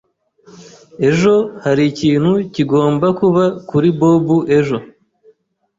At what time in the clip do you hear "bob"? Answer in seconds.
3.99-4.25